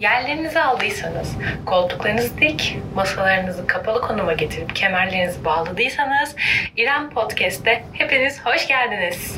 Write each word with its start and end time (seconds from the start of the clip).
Yerlerinizi 0.00 0.60
aldıysanız, 0.60 1.36
koltuklarınızı 1.66 2.38
dik, 2.38 2.78
masalarınızı 2.94 3.66
kapalı 3.66 4.00
konuma 4.00 4.32
getirip 4.32 4.76
kemerlerinizi 4.76 5.44
bağladıysanız 5.44 6.36
İrem 6.76 7.10
Podcast'te 7.10 7.84
hepiniz 7.92 8.40
hoş 8.40 8.68
geldiniz. 8.68 9.36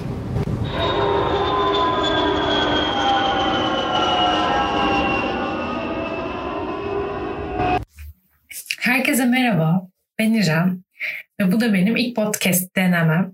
Herkese 8.81 9.25
merhaba, 9.25 9.83
ben 10.19 10.33
İrem 10.33 10.83
ve 11.41 11.53
bu 11.53 11.61
da 11.61 11.75
benim 11.75 11.97
ilk 11.97 12.17
podcast 12.17 12.77
denemem, 12.77 13.33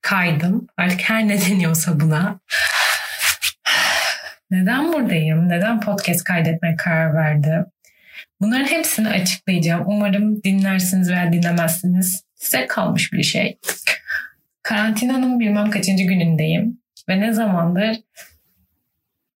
kaydım. 0.00 0.66
Artık 0.76 1.00
her 1.00 1.28
ne 1.28 1.40
deniyorsa 1.40 2.00
buna. 2.00 2.40
Neden 4.54 4.92
buradayım? 4.92 5.48
Neden 5.48 5.80
podcast 5.80 6.24
kaydetmeye 6.24 6.76
karar 6.76 7.14
verdim? 7.14 7.66
Bunların 8.40 8.66
hepsini 8.66 9.08
açıklayacağım. 9.08 9.82
Umarım 9.86 10.42
dinlersiniz 10.42 11.10
veya 11.10 11.32
dinlemezsiniz. 11.32 12.24
Size 12.34 12.66
kalmış 12.66 13.12
bir 13.12 13.22
şey. 13.22 13.58
Karantinanın 14.62 15.40
bilmem 15.40 15.70
kaçıncı 15.70 16.04
günündeyim. 16.04 16.78
Ve 17.08 17.20
ne 17.20 17.32
zamandır 17.32 17.96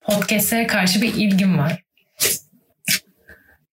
podcastlere 0.00 0.66
karşı 0.66 1.02
bir 1.02 1.14
ilgim 1.14 1.58
var. 1.58 1.82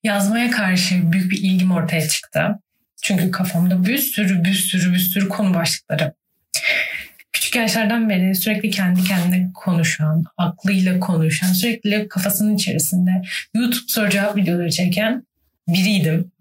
Yazmaya 0.04 0.52
karşı 0.52 1.12
büyük 1.12 1.32
bir 1.32 1.38
ilgim 1.38 1.72
ortaya 1.72 2.08
çıktı. 2.08 2.60
Çünkü 3.04 3.32
kafamda 3.32 3.86
bir 3.86 3.98
sürü 3.98 4.44
bir 4.44 4.54
sürü 4.54 4.94
bir 4.94 5.00
sürü 5.00 5.30
konu 5.30 5.54
başlıkları 5.54 6.14
küçük 7.52 7.62
yaşlardan 7.62 8.10
beri 8.10 8.36
sürekli 8.36 8.70
kendi 8.70 9.04
kendine 9.04 9.52
konuşan, 9.54 10.24
aklıyla 10.38 11.00
konuşan, 11.00 11.48
sürekli 11.48 12.08
kafasının 12.08 12.56
içerisinde 12.56 13.12
YouTube 13.56 13.88
soru 13.88 14.10
cevap 14.10 14.38
videoları 14.38 14.70
çeken 14.70 15.24
biriydim. 15.68 16.32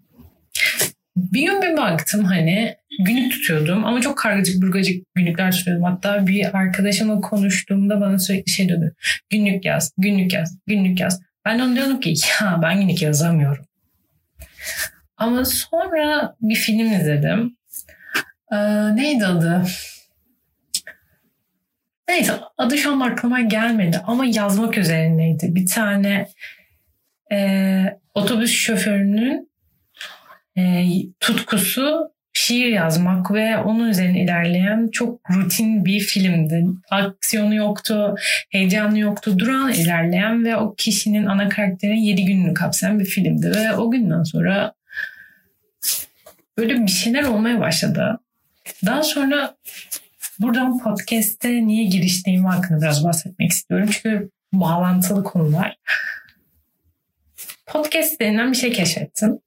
Bir 1.15 1.41
gün 1.45 1.61
bir 1.61 1.77
baktım 1.77 2.25
hani 2.25 2.75
günlük 2.99 3.31
tutuyordum 3.31 3.85
ama 3.85 4.01
çok 4.01 4.17
kargacık 4.17 4.61
burgacık 4.61 5.15
günlükler 5.15 5.51
tutuyordum. 5.51 5.83
Hatta 5.83 6.27
bir 6.27 6.57
arkadaşımla 6.57 7.21
konuştuğumda 7.21 8.01
bana 8.01 8.19
sürekli 8.19 8.51
şey 8.51 8.69
dedi. 8.69 8.93
Günlük 9.29 9.65
yaz, 9.65 9.91
günlük 9.97 10.33
yaz, 10.33 10.57
günlük 10.67 10.99
yaz. 10.99 11.21
Ben 11.45 11.59
de 11.59 11.63
ona 11.63 11.75
diyordum 11.75 11.99
ki 11.99 12.13
ya 12.41 12.59
ben 12.61 12.81
günlük 12.81 13.01
yazamıyorum. 13.01 13.65
Ama 15.17 15.45
sonra 15.45 16.35
bir 16.41 16.55
film 16.55 16.93
izledim. 16.93 17.57
Ee, 18.51 18.95
neydi 18.95 19.25
adı? 19.25 19.65
Neyse 22.11 22.33
adı 22.57 22.77
şu 22.77 22.91
an 22.91 22.99
aklıma 22.99 23.41
gelmedi 23.41 24.01
ama 24.07 24.25
yazmak 24.25 24.77
üzerineydi. 24.77 25.55
Bir 25.55 25.65
tane 25.65 26.27
e, 27.31 27.37
otobüs 28.13 28.51
şoförünün 28.51 29.49
e, 30.57 30.85
tutkusu 31.19 32.11
şiir 32.33 32.67
yazmak 32.67 33.31
ve 33.31 33.57
onun 33.57 33.89
üzerine 33.89 34.23
ilerleyen 34.23 34.89
çok 34.91 35.29
rutin 35.29 35.85
bir 35.85 35.99
filmdi. 35.99 36.65
Aksiyonu 36.89 37.55
yoktu, 37.55 38.15
heyecanı 38.49 38.99
yoktu, 38.99 39.39
duran 39.39 39.73
ilerleyen 39.73 40.45
ve 40.45 40.57
o 40.57 40.75
kişinin 40.75 41.25
ana 41.25 41.49
karakterin 41.49 41.95
7 41.95 42.25
gününü 42.25 42.53
kapsayan 42.53 42.99
bir 42.99 43.05
filmdi. 43.05 43.51
Ve 43.55 43.73
o 43.73 43.91
günden 43.91 44.23
sonra 44.23 44.73
böyle 46.57 46.81
bir 46.81 46.91
şeyler 46.91 47.23
olmaya 47.23 47.59
başladı. 47.59 48.19
Daha 48.85 49.03
sonra 49.03 49.55
Buradan 50.41 50.79
podcast'te 50.79 51.67
niye 51.67 51.85
giriştiğim 51.85 52.45
hakkında 52.45 52.81
biraz 52.81 53.05
bahsetmek 53.05 53.51
istiyorum. 53.51 53.89
Çünkü 53.91 54.29
bağlantılı 54.53 55.23
konular. 55.23 55.77
Podcast 57.65 58.19
denilen 58.19 58.51
bir 58.51 58.57
şey 58.57 58.71
keşfettim. 58.71 59.39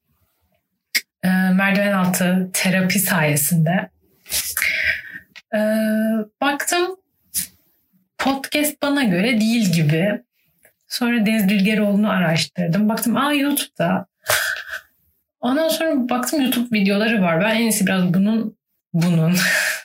E, 1.23 1.27
merdiven 1.29 1.93
altı 1.93 2.49
terapi 2.53 2.99
sayesinde. 2.99 3.89
E, 5.55 5.59
baktım 6.41 6.95
podcast 8.17 8.81
bana 8.81 9.03
göre 9.03 9.41
değil 9.41 9.71
gibi. 9.73 10.23
Sonra 10.87 11.25
Deniz 11.25 11.49
Bilgeroğlu'nu 11.49 12.09
araştırdım. 12.09 12.89
Baktım 12.89 13.17
aa 13.17 13.33
YouTube'da. 13.33 14.07
Ondan 15.39 15.69
sonra 15.69 16.09
baktım 16.09 16.41
YouTube 16.41 16.79
videoları 16.79 17.21
var. 17.21 17.41
Ben 17.41 17.55
en 17.55 17.61
iyisi 17.61 17.85
biraz 17.85 18.13
bunun 18.13 18.57
bunun 18.93 19.35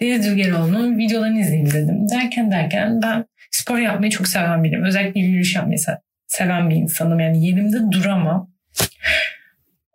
Deniz 0.00 0.26
Dülgeroğlu'nun 0.26 0.98
videolarını 0.98 1.40
izleyeyim 1.40 1.72
dedim. 1.72 2.08
Derken 2.08 2.50
derken 2.50 3.02
ben 3.02 3.24
spor 3.50 3.78
yapmayı 3.78 4.10
çok 4.10 4.28
seven 4.28 4.64
biriyim. 4.64 4.84
Özellikle 4.84 5.20
yürüyüş 5.20 5.56
yapmayı 5.56 5.78
seven 6.26 6.70
bir 6.70 6.76
insanım. 6.76 7.20
Yani 7.20 7.46
yerimde 7.46 7.92
duramam. 7.92 8.50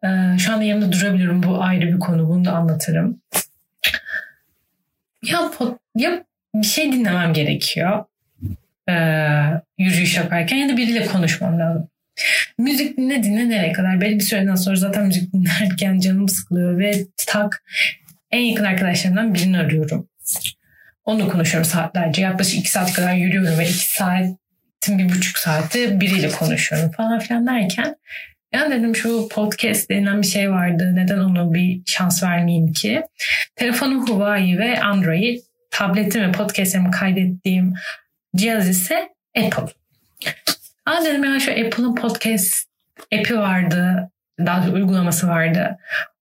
Ee, 0.03 0.37
şu 0.39 0.53
anda 0.53 0.63
yerimde 0.63 0.91
durabiliyorum. 0.91 1.43
Bu 1.43 1.63
ayrı 1.63 1.87
bir 1.87 1.99
konu. 1.99 2.29
Bunu 2.29 2.45
da 2.45 2.51
anlatırım. 2.51 3.21
Ya, 5.23 5.51
ya 5.95 6.23
bir 6.55 6.67
şey 6.67 6.91
dinlemem 6.91 7.33
gerekiyor. 7.33 8.05
Ee, 8.89 8.93
yürüyüş 9.77 10.17
yaparken 10.17 10.57
ya 10.57 10.69
da 10.69 10.77
biriyle 10.77 11.05
konuşmam 11.05 11.59
lazım. 11.59 11.87
Müzik 12.57 12.97
dinle 12.97 13.23
dinle 13.23 13.49
nereye 13.49 13.73
kadar? 13.73 14.01
Belli 14.01 14.15
bir 14.15 14.23
süreden 14.23 14.55
sonra 14.55 14.75
zaten 14.75 15.05
müzik 15.05 15.33
dinlerken 15.33 15.99
canım 15.99 16.29
sıkılıyor 16.29 16.79
ve 16.79 17.05
tak 17.27 17.63
en 18.31 18.39
yakın 18.39 18.63
arkadaşlarımdan 18.63 19.33
birini 19.33 19.57
arıyorum. 19.57 20.09
Onu 21.05 21.29
konuşuyorum 21.29 21.69
saatlerce. 21.69 22.21
Yaklaşık 22.21 22.59
iki 22.59 22.71
saat 22.71 22.93
kadar 22.93 23.13
yürüyorum 23.13 23.59
ve 23.59 23.63
iki 23.63 23.93
saatin 23.95 24.99
bir 24.99 25.09
buçuk 25.09 25.37
saati 25.37 26.01
biriyle 26.01 26.29
konuşuyorum 26.29 26.91
falan 26.91 27.19
filan 27.19 27.47
derken 27.47 27.95
ya 28.53 28.71
dedim 28.71 28.95
şu 28.95 29.27
podcast 29.29 29.89
denilen 29.89 30.21
bir 30.21 30.27
şey 30.27 30.51
vardı. 30.51 30.91
Neden 30.95 31.19
onu 31.19 31.53
bir 31.53 31.81
şans 31.85 32.23
vermeyeyim 32.23 32.73
ki? 32.73 33.03
Telefonum 33.55 34.09
Huawei 34.09 34.59
ve 34.59 34.81
Android. 34.81 35.39
Tabletim 35.71 36.21
ve 36.21 36.31
podcastlerimi 36.31 36.91
kaydettiğim 36.91 37.73
cihaz 38.35 38.69
ise 38.69 39.09
Apple. 39.37 39.73
Aa 40.85 41.05
dedim 41.05 41.23
ya 41.23 41.39
şu 41.39 41.51
Apple'ın 41.51 41.95
podcast 41.95 42.69
app'i 43.13 43.37
vardı. 43.37 44.11
Daha 44.39 44.69
uygulaması 44.69 45.27
vardı. 45.27 45.77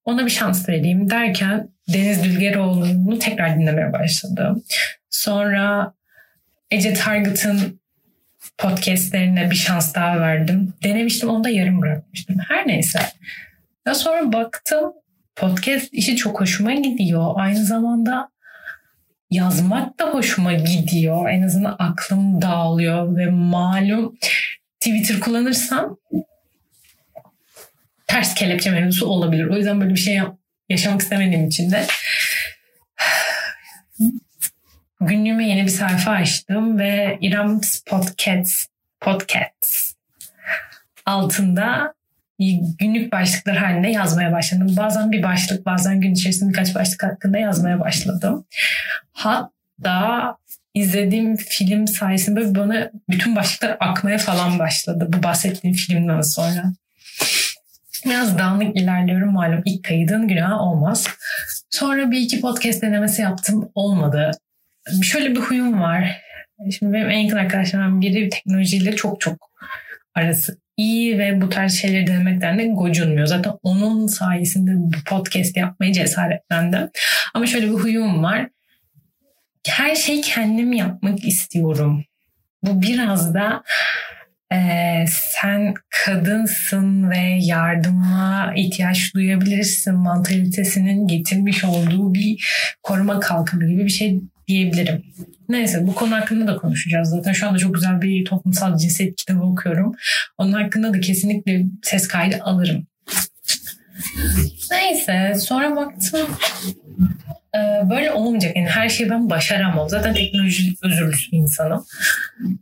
Ona 0.08 0.26
bir 0.26 0.30
şans 0.30 0.68
vereyim 0.68 1.10
derken 1.10 1.68
Deniz 1.88 2.24
Dülgeroğlu'nu 2.24 3.18
tekrar 3.18 3.58
dinlemeye 3.58 3.92
başladım. 3.92 4.64
Sonra 5.10 5.94
Ece 6.70 6.94
Target'ın 6.94 7.80
podcastlerine 8.58 9.50
bir 9.50 9.56
şans 9.56 9.94
daha 9.94 10.20
verdim. 10.20 10.74
Denemiştim 10.84 11.28
onu 11.28 11.44
da 11.44 11.48
yarım 11.48 11.82
bırakmıştım. 11.82 12.36
Her 12.48 12.68
neyse. 12.68 12.98
Daha 13.86 13.94
sonra 13.94 14.32
baktım 14.32 14.92
podcast 15.36 15.94
işi 15.94 16.16
çok 16.16 16.40
hoşuma 16.40 16.74
gidiyor. 16.74 17.32
Aynı 17.36 17.64
zamanda 17.64 18.28
yazmak 19.30 19.98
da 19.98 20.04
hoşuma 20.04 20.52
gidiyor. 20.52 21.28
En 21.30 21.42
azından 21.42 21.76
aklım 21.78 22.42
dağılıyor 22.42 23.16
ve 23.16 23.30
malum 23.30 24.14
Twitter 24.80 25.20
kullanırsam 25.20 25.96
ters 28.08 28.34
kelepçe 28.34 28.70
mevzusu 28.70 29.06
olabilir. 29.06 29.44
O 29.44 29.56
yüzden 29.56 29.80
böyle 29.80 29.94
bir 29.94 30.00
şey 30.00 30.20
yaşamak 30.68 31.00
istemediğim 31.00 31.46
için 31.46 31.70
de 31.70 31.86
günlüğüme 35.00 35.48
yeni 35.48 35.64
bir 35.64 35.70
sayfa 35.70 36.10
açtım 36.10 36.78
ve 36.78 37.18
İrem 37.20 37.60
Podcasts, 37.86 38.66
Podcasts 39.00 39.92
altında 41.06 41.94
günlük 42.78 43.12
başlıklar 43.12 43.56
halinde 43.56 43.88
yazmaya 43.88 44.32
başladım. 44.32 44.74
Bazen 44.76 45.12
bir 45.12 45.22
başlık, 45.22 45.66
bazen 45.66 46.00
gün 46.00 46.14
içerisinde 46.14 46.50
birkaç 46.50 46.74
başlık 46.74 47.02
hakkında 47.02 47.38
yazmaya 47.38 47.80
başladım. 47.80 48.46
Hatta 49.12 50.36
izlediğim 50.74 51.36
film 51.36 51.86
sayesinde 51.86 52.54
bana 52.54 52.90
bütün 53.10 53.36
başlıklar 53.36 53.76
akmaya 53.80 54.18
falan 54.18 54.58
başladı 54.58 55.08
bu 55.12 55.22
bahsettiğim 55.22 55.76
filmden 55.76 56.20
sonra. 56.20 56.72
Biraz 58.04 58.38
dağınık 58.38 58.76
ilerliyorum 58.76 59.32
malum. 59.32 59.62
ilk 59.64 59.84
kaydın 59.84 60.28
günah 60.28 60.60
olmaz. 60.60 61.06
Sonra 61.70 62.10
bir 62.10 62.20
iki 62.20 62.40
podcast 62.40 62.82
denemesi 62.82 63.22
yaptım. 63.22 63.70
Olmadı. 63.74 64.30
Şöyle 65.02 65.30
bir 65.30 65.40
huyum 65.40 65.80
var. 65.80 66.20
Şimdi 66.78 66.92
benim 66.92 67.10
en 67.10 67.18
yakın 67.18 67.36
arkadaşlarımdan 67.36 68.00
biri 68.00 68.28
teknolojiyle 68.28 68.96
çok 68.96 69.20
çok 69.20 69.50
arası 70.14 70.58
iyi 70.76 71.18
ve 71.18 71.40
bu 71.40 71.48
tarz 71.48 71.72
şeyleri 71.72 72.06
denemekten 72.06 72.58
de 72.58 72.66
gocunmuyor. 72.66 73.26
Zaten 73.26 73.52
onun 73.62 74.06
sayesinde 74.06 74.70
bu 74.74 75.04
podcast 75.06 75.56
yapmaya 75.56 75.92
cesaretlendim. 75.92 76.90
Ama 77.34 77.46
şöyle 77.46 77.66
bir 77.66 77.74
huyum 77.74 78.22
var. 78.22 78.48
Her 79.68 79.94
şeyi 79.94 80.20
kendim 80.20 80.72
yapmak 80.72 81.24
istiyorum. 81.24 82.04
Bu 82.62 82.82
biraz 82.82 83.34
da 83.34 83.62
ee, 84.52 85.04
sen 85.08 85.74
kadınsın 86.04 87.10
ve 87.10 87.38
yardıma 87.40 88.52
ihtiyaç 88.56 89.14
duyabilirsin 89.14 89.94
mantalitesinin 89.94 91.06
getirmiş 91.06 91.64
olduğu 91.64 92.14
bir 92.14 92.44
koruma 92.82 93.20
kalkanı 93.20 93.68
gibi 93.68 93.84
bir 93.84 93.90
şey 93.90 94.20
diyebilirim. 94.48 95.04
Neyse 95.48 95.86
bu 95.86 95.94
konu 95.94 96.14
hakkında 96.14 96.46
da 96.46 96.56
konuşacağız 96.56 97.08
zaten. 97.08 97.32
Şu 97.32 97.48
anda 97.48 97.58
çok 97.58 97.74
güzel 97.74 98.02
bir 98.02 98.24
toplumsal 98.24 98.76
cinsiyet 98.76 99.16
kitabı 99.16 99.42
okuyorum. 99.42 99.94
Onun 100.38 100.52
hakkında 100.52 100.94
da 100.94 101.00
kesinlikle 101.00 101.64
ses 101.82 102.08
kaydı 102.08 102.36
alırım. 102.42 102.86
Neyse 104.70 105.34
sonra 105.40 105.76
baktım 105.76 106.28
e, 106.66 107.17
böyle 107.90 108.12
olmayacak. 108.12 108.56
Yani 108.56 108.68
her 108.68 108.88
şeyi 108.88 109.10
ben 109.10 109.30
başaramam. 109.30 109.88
Zaten 109.88 110.14
teknoloji 110.14 110.74
özürlüsü 110.82 111.36
insanım. 111.36 111.84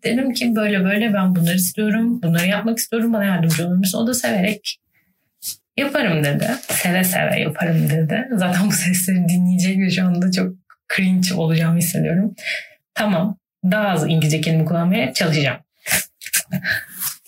Dedim 0.04 0.32
ki 0.32 0.56
böyle 0.56 0.84
böyle 0.84 1.14
ben 1.14 1.36
bunları 1.36 1.56
istiyorum. 1.56 2.22
Bunları 2.22 2.46
yapmak 2.46 2.78
istiyorum. 2.78 3.12
Bana 3.12 3.24
yardımcı 3.24 3.66
olur 3.66 3.76
musun? 3.76 3.98
O 3.98 4.06
da 4.06 4.14
severek 4.14 4.78
yaparım 5.76 6.24
dedi. 6.24 6.50
Seve 6.68 7.04
seve 7.04 7.40
yaparım 7.40 7.90
dedi. 7.90 8.28
Zaten 8.32 8.66
bu 8.66 8.72
sesleri 8.72 9.28
dinleyecek 9.28 9.78
ve 9.78 9.90
şu 9.90 10.04
anda 10.06 10.32
çok 10.32 10.52
cringe 10.96 11.34
olacağımı 11.34 11.78
hissediyorum. 11.78 12.34
Tamam. 12.94 13.38
Daha 13.64 13.88
az 13.88 14.04
İngilizce 14.10 14.40
kelime 14.40 14.64
kullanmaya 14.64 15.12
çalışacağım. 15.12 15.58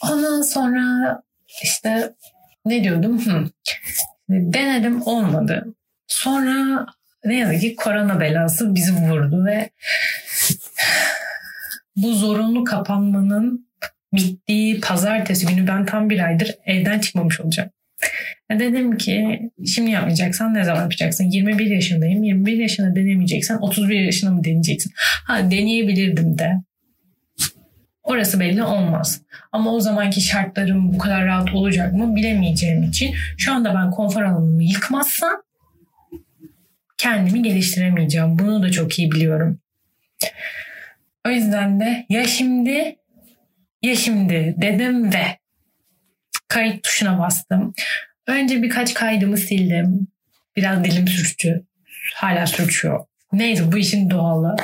Ondan 0.02 0.42
sonra 0.42 1.22
işte 1.62 2.12
ne 2.64 2.84
diyordum? 2.84 3.26
Hı. 3.26 3.50
Denedim 4.28 5.02
olmadı. 5.02 5.74
Sonra 6.06 6.86
ne 7.24 7.38
yazık 7.38 7.60
ki 7.60 7.76
korona 7.76 8.20
belası 8.20 8.74
bizi 8.74 8.92
vurdu 8.92 9.44
ve 9.44 9.70
bu 11.96 12.14
zorunlu 12.14 12.64
kapanmanın 12.64 13.68
bittiği 14.12 14.80
pazartesi 14.80 15.46
günü 15.46 15.66
ben 15.66 15.86
tam 15.86 16.10
bir 16.10 16.24
aydır 16.24 16.54
evden 16.66 16.98
çıkmamış 16.98 17.40
olacağım. 17.40 17.70
Dedim 18.50 18.96
ki 18.96 19.40
şimdi 19.66 19.90
yapmayacaksan 19.90 20.54
ne 20.54 20.64
zaman 20.64 20.82
yapacaksın? 20.82 21.24
21 21.24 21.66
yaşındayım. 21.66 22.22
21 22.22 22.56
yaşında 22.56 22.96
denemeyeceksen 22.96 23.56
31 23.56 24.00
yaşında 24.00 24.30
mı 24.30 24.44
deneyeceksin? 24.44 24.92
Ha 25.26 25.50
deneyebilirdim 25.50 26.38
de. 26.38 26.52
Orası 28.02 28.40
belli 28.40 28.62
olmaz. 28.62 29.22
Ama 29.52 29.72
o 29.72 29.80
zamanki 29.80 30.20
şartlarım 30.20 30.92
bu 30.92 30.98
kadar 30.98 31.24
rahat 31.26 31.54
olacak 31.54 31.92
mı 31.92 32.16
bilemeyeceğim 32.16 32.82
için 32.82 33.14
şu 33.38 33.52
anda 33.52 33.74
ben 33.74 33.90
konfor 33.90 34.22
alanımı 34.22 34.64
yıkmazsam 34.64 35.42
kendimi 36.98 37.42
geliştiremeyeceğim. 37.42 38.38
Bunu 38.38 38.62
da 38.62 38.70
çok 38.70 38.98
iyi 38.98 39.12
biliyorum. 39.12 39.60
O 41.26 41.30
yüzden 41.30 41.80
de 41.80 42.06
ya 42.08 42.24
şimdi 42.24 42.96
ya 43.82 43.96
şimdi 43.96 44.54
dedim 44.58 45.12
ve 45.12 45.38
kayıt 46.48 46.82
tuşuna 46.82 47.18
bastım. 47.18 47.74
Önce 48.26 48.62
birkaç 48.62 48.94
kaydımı 48.94 49.36
sildim. 49.36 50.08
Biraz 50.56 50.84
dilim 50.84 51.08
sürçtü. 51.08 51.64
Hala 52.14 52.46
sürçüyor. 52.46 53.04
Neyse 53.32 53.72
bu 53.72 53.78
işin 53.78 54.10
doğalı. 54.10 54.56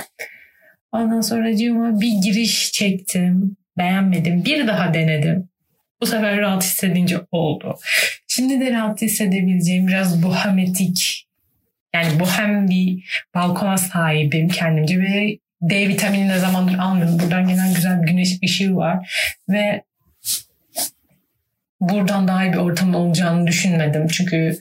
Ondan 0.93 1.21
sonra 1.21 1.57
cığıma 1.57 2.01
bir 2.01 2.13
giriş 2.25 2.73
çektim. 2.73 3.57
Beğenmedim. 3.79 4.45
Bir 4.45 4.67
daha 4.67 4.95
denedim. 4.95 5.49
Bu 6.01 6.07
sefer 6.07 6.39
rahat 6.39 6.65
hissedince 6.65 7.21
oldu. 7.33 7.79
Şimdi 8.29 8.61
de 8.61 8.73
rahat 8.73 9.03
hissedebileceğim 9.03 9.89
biraz 9.89 10.23
bohemetik 10.23 11.27
yani 11.95 12.21
bohem 12.21 12.69
bir 12.69 13.05
balkona 13.35 13.79
sahibim 13.79 14.49
kendimce 14.49 14.99
ve 14.99 15.39
D 15.63 15.89
vitamini 15.89 16.29
ne 16.29 16.39
zamandır 16.39 16.79
almıyorum. 16.79 17.19
Buradan 17.19 17.49
gelen 17.49 17.75
güzel 17.75 18.03
bir 18.03 18.07
güneş 18.07 18.39
ışığı 18.45 18.77
var 18.77 19.11
ve 19.49 19.83
buradan 21.81 22.29
daha 22.29 22.45
iyi 22.45 22.53
bir 22.53 22.59
ortam 22.59 22.95
olacağını 22.95 23.47
düşünmedim. 23.47 24.07
Çünkü 24.09 24.59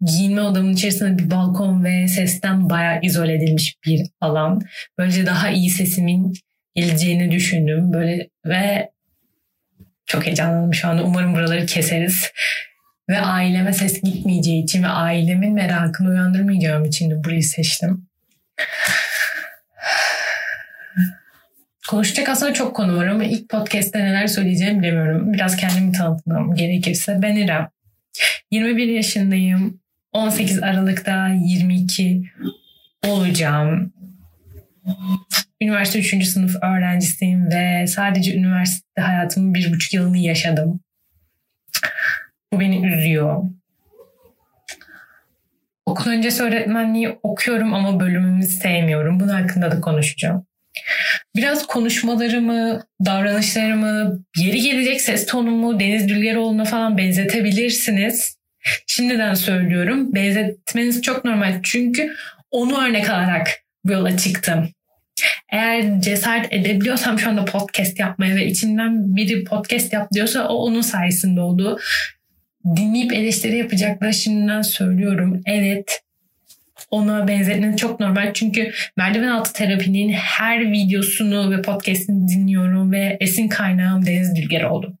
giyinme 0.00 0.40
odamın 0.40 0.72
içerisinde 0.72 1.18
bir 1.18 1.30
balkon 1.30 1.84
ve 1.84 2.08
sesten 2.08 2.70
bayağı 2.70 3.00
izole 3.02 3.34
edilmiş 3.34 3.76
bir 3.86 4.00
alan. 4.20 4.62
Böylece 4.98 5.26
daha 5.26 5.50
iyi 5.50 5.70
sesimin 5.70 6.32
geleceğini 6.74 7.30
düşündüm. 7.30 7.92
Böyle 7.92 8.28
ve 8.46 8.90
çok 10.06 10.26
heyecanlandım 10.26 10.74
şu 10.74 10.88
anda. 10.88 11.04
Umarım 11.04 11.34
buraları 11.34 11.66
keseriz. 11.66 12.30
Ve 13.12 13.20
aileme 13.20 13.72
ses 13.72 14.02
gitmeyeceği 14.02 14.64
için 14.64 14.82
ve 14.82 14.88
ailemin 14.88 15.52
merakını 15.52 16.08
uyandırmayacağım 16.08 16.84
için 16.84 17.10
de 17.10 17.24
burayı 17.24 17.42
seçtim. 17.42 18.08
Konuşacak 21.88 22.28
aslında 22.28 22.54
çok 22.54 22.76
konu 22.76 22.96
var 22.96 23.06
ama 23.06 23.24
ilk 23.24 23.48
podcast'te 23.48 23.98
neler 23.98 24.26
söyleyeceğimi 24.26 24.82
bilemiyorum. 24.82 25.32
Biraz 25.32 25.56
kendimi 25.56 25.92
tanıtmam 25.92 26.54
gerekirse. 26.54 27.18
Ben 27.22 27.36
İrem. 27.36 27.68
21 28.50 28.86
yaşındayım. 28.86 29.80
18 30.12 30.62
Aralık'ta 30.62 31.28
22 31.28 32.22
olacağım. 33.06 33.92
Üniversite 35.60 35.98
3. 35.98 36.26
sınıf 36.26 36.56
öğrencisiyim 36.62 37.50
ve 37.50 37.86
sadece 37.86 38.34
üniversite 38.34 39.00
hayatımın 39.00 39.54
bir 39.54 39.72
buçuk 39.72 39.94
yılını 39.94 40.18
yaşadım. 40.18 40.80
Bu 42.52 42.60
beni 42.60 42.86
üzüyor. 42.86 43.42
Okul 45.86 46.10
öncesi 46.10 46.42
öğretmenliği 46.42 47.18
okuyorum 47.22 47.74
ama 47.74 48.00
bölümümü 48.00 48.42
sevmiyorum. 48.42 49.20
Bunun 49.20 49.32
hakkında 49.32 49.70
da 49.70 49.80
konuşacağım. 49.80 50.46
Biraz 51.36 51.66
konuşmalarımı, 51.66 52.82
davranışlarımı, 53.04 54.24
yeri 54.36 54.60
gelecek 54.60 55.00
ses 55.00 55.26
tonumu 55.26 55.80
Deniz 55.80 56.08
Dülgeroğlu'na 56.08 56.64
falan 56.64 56.98
benzetebilirsiniz. 56.98 58.36
Şimdiden 58.86 59.34
söylüyorum. 59.34 60.14
Benzetmeniz 60.14 61.02
çok 61.02 61.24
normal. 61.24 61.60
Çünkü 61.62 62.14
onu 62.50 62.84
örnek 62.84 63.10
alarak 63.10 63.48
bu 63.84 63.92
yola 63.92 64.16
çıktım. 64.16 64.68
Eğer 65.52 66.00
cesaret 66.00 66.52
edebiliyorsam 66.52 67.18
şu 67.18 67.30
anda 67.30 67.44
podcast 67.44 67.98
yapmaya 67.98 68.36
ve 68.36 68.46
içinden 68.46 69.16
biri 69.16 69.44
podcast 69.44 69.92
yap 69.92 70.08
diyorsa 70.12 70.48
o 70.48 70.54
onun 70.54 70.80
sayesinde 70.80 71.40
oldu. 71.40 71.78
Dinleyip 72.76 73.12
eleştiri 73.12 73.58
yapacaklar 73.58 74.12
şimdiden 74.12 74.62
söylüyorum. 74.62 75.40
Evet 75.46 76.02
ona 76.90 77.28
benzetmeniz 77.28 77.76
çok 77.76 78.00
normal. 78.00 78.32
Çünkü 78.34 78.72
merdiven 78.96 79.28
altı 79.28 79.52
terapinin 79.52 80.12
her 80.12 80.72
videosunu 80.72 81.50
ve 81.50 81.62
podcastini 81.62 82.28
dinliyorum 82.28 82.92
ve 82.92 83.16
esin 83.20 83.48
kaynağım 83.48 84.06
Deniz 84.06 84.36
Dülger 84.36 84.62
oldu. 84.62 84.98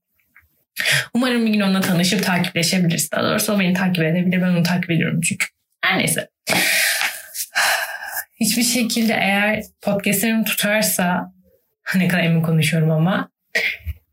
Umarım 1.14 1.46
bir 1.46 1.52
gün 1.52 1.60
onunla 1.60 1.80
tanışıp 1.80 2.24
takipleşebiliriz. 2.24 3.12
Daha 3.12 3.22
doğrusu 3.22 3.52
o 3.52 3.60
beni 3.60 3.74
takip 3.74 4.04
edebilir. 4.04 4.42
Ben 4.42 4.48
onu 4.48 4.62
takip 4.62 4.90
ediyorum 4.90 5.20
çünkü. 5.20 5.46
Her 5.84 5.98
neyse. 5.98 6.28
Hiçbir 8.40 8.62
şekilde 8.62 9.12
eğer 9.12 9.62
podcastlerim 9.80 10.44
tutarsa 10.44 11.32
ne 11.94 12.08
kadar 12.08 12.22
emin 12.22 12.42
konuşuyorum 12.42 12.90
ama 12.90 13.30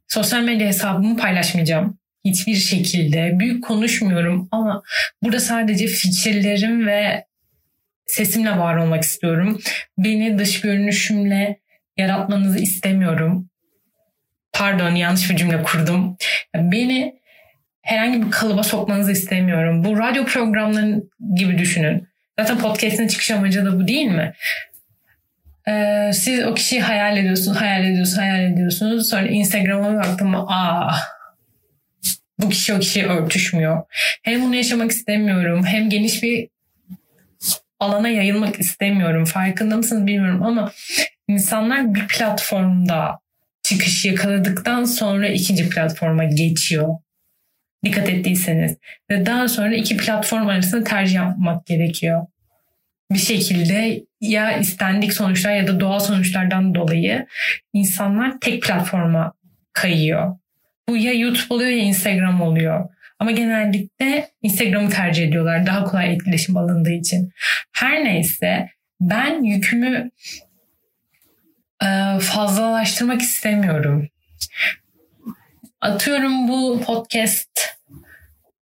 sosyal 0.07 0.41
medya 0.41 0.67
hesabımı 0.67 1.17
paylaşmayacağım. 1.17 1.99
Hiçbir 2.29 2.55
şekilde. 2.55 3.39
Büyük 3.39 3.63
konuşmuyorum 3.63 4.47
ama 4.51 4.83
burada 5.23 5.39
sadece 5.39 5.87
fikirlerim 5.87 6.87
ve 6.87 7.25
sesimle 8.05 8.57
var 8.57 8.75
olmak 8.75 9.03
istiyorum. 9.03 9.59
Beni 9.97 10.39
dış 10.39 10.61
görünüşümle 10.61 11.59
yaratmanızı 11.97 12.59
istemiyorum. 12.59 13.49
Pardon 14.53 14.95
yanlış 14.95 15.29
bir 15.29 15.35
cümle 15.35 15.63
kurdum. 15.63 16.17
Beni 16.55 17.19
herhangi 17.81 18.25
bir 18.25 18.31
kalıba 18.31 18.63
sokmanızı 18.63 19.11
istemiyorum. 19.11 19.83
Bu 19.83 19.97
radyo 19.99 20.25
programların 20.25 21.11
gibi 21.35 21.57
düşünün. 21.57 22.07
Zaten 22.39 22.57
podcast'in 22.57 23.07
çıkış 23.07 23.31
amacı 23.31 23.65
da 23.65 23.79
bu 23.79 23.87
değil 23.87 24.07
mi? 24.07 24.33
Ee, 25.67 26.11
siz 26.13 26.45
o 26.45 26.53
kişiyi 26.53 26.81
hayal 26.81 27.17
ediyorsunuz, 27.17 27.61
hayal 27.61 27.83
ediyorsunuz, 27.83 28.17
hayal 28.17 28.43
ediyorsunuz. 28.43 29.09
Sonra 29.09 29.27
Instagram'a 29.27 29.95
baktım, 29.95 30.35
aa 30.35 30.91
bu 32.39 32.49
kişi 32.49 32.73
o 32.73 32.79
kişiye 32.79 33.05
örtüşmüyor. 33.05 33.83
Hem 34.23 34.41
bunu 34.41 34.55
yaşamak 34.55 34.91
istemiyorum, 34.91 35.65
hem 35.65 35.89
geniş 35.89 36.23
bir 36.23 36.47
alana 37.79 38.09
yayılmak 38.09 38.59
istemiyorum. 38.59 39.25
Farkında 39.25 39.77
mısınız 39.77 40.07
bilmiyorum 40.07 40.43
ama 40.43 40.71
insanlar 41.27 41.95
bir 41.95 42.07
platformda 42.07 43.19
çıkış 43.63 44.05
yakaladıktan 44.05 44.83
sonra 44.83 45.27
ikinci 45.27 45.69
platforma 45.69 46.23
geçiyor. 46.23 46.97
Dikkat 47.85 48.09
ettiyseniz. 48.09 48.77
Ve 49.09 49.25
daha 49.25 49.47
sonra 49.47 49.75
iki 49.75 49.97
platform 49.97 50.47
arasında 50.47 50.83
tercih 50.83 51.15
yapmak 51.15 51.65
gerekiyor. 51.65 52.27
Bir 53.11 53.19
şekilde 53.19 54.03
ya 54.21 54.57
istendik 54.57 55.13
sonuçlar 55.13 55.55
ya 55.55 55.67
da 55.67 55.79
doğal 55.79 55.99
sonuçlardan 55.99 56.75
dolayı 56.75 57.25
insanlar 57.73 58.39
tek 58.39 58.63
platforma 58.63 59.33
kayıyor. 59.73 60.37
Bu 60.89 60.97
ya 60.97 61.13
YouTube 61.13 61.53
oluyor 61.53 61.69
ya 61.69 61.83
Instagram 61.83 62.41
oluyor. 62.41 62.89
Ama 63.19 63.31
genellikle 63.31 64.29
Instagram'ı 64.41 64.89
tercih 64.89 65.27
ediyorlar 65.27 65.65
daha 65.65 65.83
kolay 65.83 66.13
etkileşim 66.13 66.57
alındığı 66.57 66.91
için. 66.91 67.29
Her 67.71 68.03
neyse 68.03 68.69
ben 69.01 69.43
yükümü 69.43 70.11
e, 71.83 72.19
fazlalaştırmak 72.19 73.21
istemiyorum. 73.21 74.07
Atıyorum 75.81 76.47
bu 76.47 76.81
podcast 76.85 77.59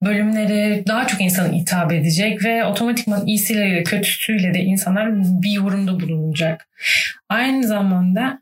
bölümleri 0.03 0.84
daha 0.88 1.07
çok 1.07 1.22
insana 1.22 1.53
hitap 1.53 1.91
edecek 1.91 2.43
ve 2.43 2.65
otomatikman 2.65 3.27
iyisiyle 3.27 3.84
kötüsüyle 3.84 4.53
de 4.53 4.60
insanlar 4.60 5.10
bir 5.15 5.51
yorumda 5.51 6.00
bulunacak. 6.00 6.67
Aynı 7.29 7.67
zamanda 7.67 8.41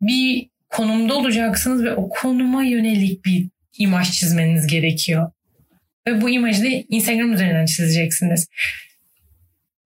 bir 0.00 0.50
konumda 0.68 1.14
olacaksınız 1.14 1.84
ve 1.84 1.94
o 1.94 2.08
konuma 2.08 2.62
yönelik 2.62 3.24
bir 3.24 3.48
imaj 3.78 4.12
çizmeniz 4.12 4.66
gerekiyor. 4.66 5.30
Ve 6.06 6.20
bu 6.20 6.30
imajı 6.30 6.62
da 6.62 6.66
Instagram 6.88 7.32
üzerinden 7.32 7.66
çizeceksiniz. 7.66 8.48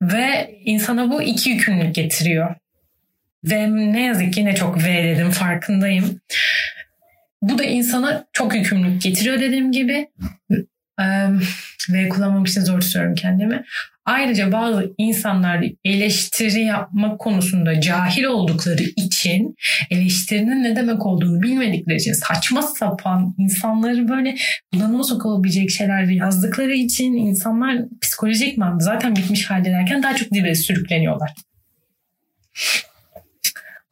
Ve 0.02 0.58
insana 0.64 1.10
bu 1.10 1.22
iki 1.22 1.50
yükümlülük 1.50 1.94
getiriyor. 1.94 2.54
Ve 3.44 3.92
ne 3.92 4.02
yazık 4.02 4.32
ki 4.32 4.44
ne 4.44 4.54
çok 4.54 4.84
V 4.84 5.04
dedim 5.04 5.30
farkındayım. 5.30 6.20
Bu 7.42 7.58
da 7.58 7.64
insana 7.64 8.26
çok 8.32 8.54
yükümlülük 8.54 9.02
getiriyor 9.02 9.40
dediğim 9.40 9.72
gibi. 9.72 10.08
Ve 11.88 12.09
kullanmam 12.09 12.45
için 12.45 12.61
zor 12.61 12.80
tutuyorum 12.80 13.14
kendimi. 13.14 13.64
Ayrıca 14.04 14.52
bazı 14.52 14.92
insanlar 14.99 15.64
eleştiri 15.85 16.61
yapmak 16.61 17.19
konusunda 17.19 17.80
cahil 17.80 18.25
oldukları 18.25 18.83
için 18.83 19.54
eleştirinin 19.90 20.64
ne 20.64 20.76
demek 20.76 21.07
olduğunu 21.07 21.42
bilmedikleri 21.42 21.97
için 21.97 22.12
saçma 22.12 22.62
sapan 22.62 23.35
insanları 23.38 24.09
böyle 24.09 24.35
bulanıma 24.75 25.04
sokulabilecek 25.04 25.71
şeyler 25.71 26.02
yazdıkları 26.02 26.75
için 26.75 27.12
insanlar 27.12 27.78
psikolojik 28.02 28.59
manada 28.59 28.85
zaten 28.85 29.16
bitmiş 29.16 29.50
haldelerken 29.50 30.02
daha 30.02 30.16
çok 30.16 30.30
dibe 30.33 30.54
sürükleniyorlar. 30.54 31.35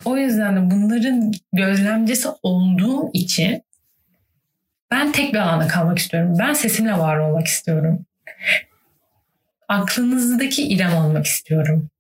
O 0.05 0.17
yüzden 0.17 0.57
de 0.57 0.71
bunların 0.75 1.33
gözlemcisi 1.53 2.29
olduğum 2.43 3.11
için 3.13 3.63
ben 4.91 5.13
tek 5.13 5.35
bir 5.35 5.39
alanda 5.39 5.67
kalmak 5.67 5.99
istiyorum. 5.99 6.37
Ben 6.39 6.53
sesimle 6.53 6.93
var 6.93 7.17
olmak 7.17 7.47
istiyorum. 7.47 8.07
Aklınızdaki 9.69 10.69
İrem 10.69 10.95
olmak 10.95 11.27
istiyorum. 11.27 11.91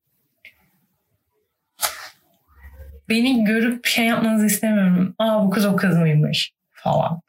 Beni 3.08 3.44
görüp 3.44 3.86
şey 3.86 4.04
yapmanızı 4.04 4.46
istemiyorum. 4.46 5.14
Aa 5.18 5.44
bu 5.44 5.50
kız 5.50 5.66
o 5.66 5.76
kız 5.76 5.96
mıymış 5.96 6.52
falan. 6.70 7.20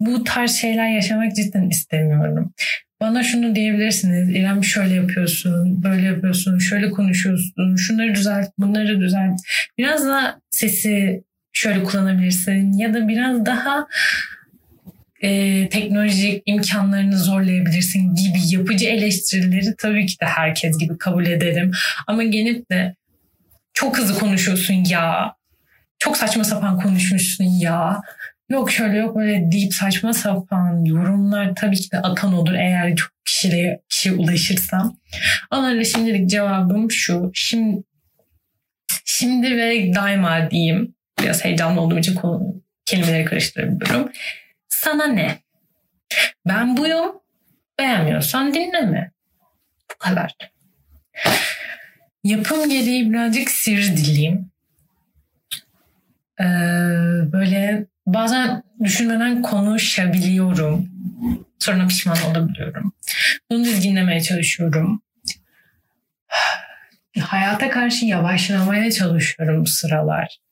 Bu 0.00 0.24
tarz 0.24 0.50
şeyler 0.50 0.88
yaşamak 0.88 1.36
cidden 1.36 1.68
istemiyorum. 1.68 2.54
Bana 3.00 3.22
şunu 3.22 3.54
diyebilirsiniz. 3.54 4.28
İrem 4.28 4.64
şöyle 4.64 4.94
yapıyorsun, 4.94 5.82
böyle 5.82 6.06
yapıyorsun, 6.06 6.58
şöyle 6.58 6.90
konuşuyorsun, 6.90 7.76
şunları 7.76 8.14
düzelt, 8.14 8.48
bunları 8.58 9.00
düzelt. 9.00 9.40
Biraz 9.78 10.06
da 10.06 10.40
sesi 10.50 11.24
şöyle 11.52 11.82
kullanabilirsin 11.82 12.72
ya 12.72 12.94
da 12.94 13.08
biraz 13.08 13.46
daha 13.46 13.86
e, 15.24 15.68
teknolojik 15.68 16.42
imkanlarını 16.46 17.18
zorlayabilirsin 17.18 18.14
gibi 18.14 18.38
yapıcı 18.56 18.86
eleştirileri 18.86 19.74
tabii 19.78 20.06
ki 20.06 20.20
de 20.20 20.26
herkes 20.26 20.78
gibi 20.78 20.98
kabul 20.98 21.26
ederim. 21.26 21.70
Ama 22.06 22.22
gelip 22.22 22.70
de 22.70 22.94
çok 23.72 23.98
hızlı 23.98 24.18
konuşuyorsun 24.18 24.74
ya, 24.74 25.34
çok 25.98 26.16
saçma 26.16 26.44
sapan 26.44 26.80
konuşmuşsun 26.80 27.44
ya, 27.44 28.00
yok 28.50 28.70
şöyle 28.70 28.98
yok 28.98 29.16
böyle 29.16 29.52
deyip 29.52 29.74
saçma 29.74 30.12
sapan 30.12 30.84
yorumlar 30.84 31.52
tabii 31.56 31.76
ki 31.76 31.90
de 31.92 31.98
atan 31.98 32.32
olur 32.34 32.54
eğer 32.54 32.96
çok 32.96 33.10
kişiye, 33.24 33.80
kişiye 33.88 34.14
ulaşırsam. 34.14 34.98
Onlara 35.50 35.84
şimdilik 35.84 36.30
cevabım 36.30 36.90
şu. 36.90 37.30
Şimdi, 37.34 37.82
şimdi 39.04 39.56
ve 39.56 39.94
daima 39.94 40.50
diyeyim. 40.50 40.94
Biraz 41.22 41.44
heyecanlı 41.44 41.80
olduğum 41.80 41.98
için 41.98 42.14
konu, 42.14 42.62
kelimeleri 42.86 43.24
karıştırabiliyorum. 43.24 44.12
Sana 44.84 45.06
ne? 45.06 45.38
Ben 46.48 46.76
buyum. 46.76 47.12
Beğenmiyorsan 47.78 48.54
dinleme. 48.54 49.10
Bu 49.92 49.98
kadar. 49.98 50.36
Yapım 52.24 52.68
gereği 52.70 53.10
birazcık 53.10 53.50
sivri 53.50 53.96
dileyim. 53.96 54.50
Ee, 56.40 56.44
böyle 57.32 57.86
bazen 58.06 58.62
düşünmeden 58.84 59.42
konuşabiliyorum. 59.42 60.88
Sonra 61.58 61.86
pişman 61.86 62.22
olabiliyorum. 62.30 62.92
Bunu 63.50 63.64
dizginlemeye 63.64 64.20
çalışıyorum. 64.20 65.02
Hayata 67.20 67.70
karşı 67.70 68.06
yavaşlamaya 68.06 68.90
çalışıyorum 68.90 69.62
bu 69.62 69.66
sıralar 69.66 70.43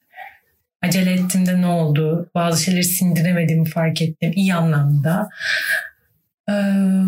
acele 0.83 1.13
ettiğimde 1.13 1.61
ne 1.61 1.67
oldu? 1.67 2.31
Bazı 2.35 2.65
şeyleri 2.65 2.85
sindiremediğimi 2.85 3.69
fark 3.69 4.03
ettim 4.03 4.33
iyi 4.35 4.55
anlamda. 4.55 5.29
Ee, 6.49 6.53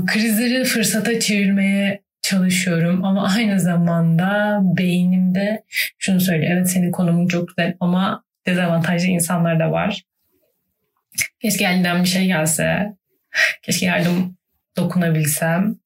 krizleri 0.07 0.65
fırsata 0.65 1.21
çevirmeye 1.21 2.03
çalışıyorum 2.23 3.05
ama 3.05 3.29
aynı 3.37 3.61
zamanda 3.61 4.61
beynimde 4.63 5.65
şunu 5.99 6.21
söylüyor. 6.21 6.53
Evet 6.53 6.71
senin 6.71 6.93
konumun 6.93 7.29
çok 7.29 7.49
güzel 7.49 7.77
ama 7.81 8.25
dezavantajlı 8.47 9.07
insanlar 9.07 9.61
da 9.61 9.71
var. 9.71 10.03
Keşke 11.41 11.65
elinden 11.65 12.03
bir 12.03 12.09
şey 12.09 12.27
gelse. 12.27 12.97
Keşke 13.63 13.87
yardım 13.87 14.37
dokunabilsem. 14.77 15.77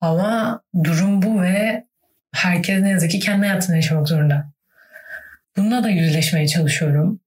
Ama 0.00 0.62
durum 0.84 1.22
bu 1.22 1.42
ve 1.42 1.84
herkes 2.34 2.82
ne 2.82 2.88
yazık 2.88 3.10
ki 3.10 3.18
kendi 3.18 3.46
hayatını 3.46 3.76
yaşamak 3.76 4.08
zorunda. 4.08 4.52
Bununla 5.58 5.84
da 5.84 5.88
yüzleşmeye 5.88 6.48
çalışıyorum. 6.48 7.20